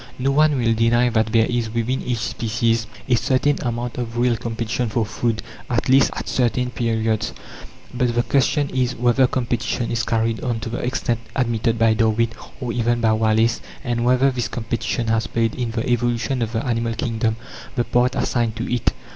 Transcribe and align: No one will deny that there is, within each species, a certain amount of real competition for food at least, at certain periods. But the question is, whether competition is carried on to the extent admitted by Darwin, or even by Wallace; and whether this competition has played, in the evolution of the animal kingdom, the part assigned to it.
No 0.17 0.31
one 0.31 0.57
will 0.57 0.73
deny 0.73 1.09
that 1.09 1.31
there 1.31 1.45
is, 1.45 1.69
within 1.71 2.01
each 2.01 2.17
species, 2.17 2.87
a 3.07 3.13
certain 3.13 3.61
amount 3.61 3.99
of 3.99 4.17
real 4.17 4.35
competition 4.35 4.89
for 4.89 5.05
food 5.05 5.43
at 5.69 5.89
least, 5.89 6.09
at 6.15 6.27
certain 6.27 6.71
periods. 6.71 7.33
But 7.93 8.15
the 8.15 8.23
question 8.23 8.71
is, 8.71 8.95
whether 8.95 9.27
competition 9.27 9.91
is 9.91 10.01
carried 10.01 10.43
on 10.43 10.59
to 10.61 10.69
the 10.69 10.79
extent 10.79 11.19
admitted 11.35 11.77
by 11.77 11.93
Darwin, 11.93 12.29
or 12.59 12.73
even 12.73 12.99
by 12.99 13.13
Wallace; 13.13 13.61
and 13.83 14.03
whether 14.03 14.31
this 14.31 14.47
competition 14.47 15.05
has 15.09 15.27
played, 15.27 15.53
in 15.53 15.69
the 15.69 15.87
evolution 15.87 16.41
of 16.41 16.51
the 16.51 16.65
animal 16.65 16.95
kingdom, 16.95 17.35
the 17.75 17.83
part 17.83 18.15
assigned 18.15 18.55
to 18.55 18.73
it. 18.73 18.93